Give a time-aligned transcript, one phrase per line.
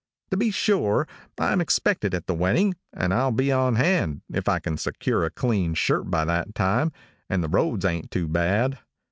[0.31, 1.07] To be sure,
[1.39, 5.23] I am expected at the wedding, and I'll be on hand, if I can secure
[5.25, 6.91] a clean shirt by that time,
[7.29, 8.79] and the roads ain't too bad.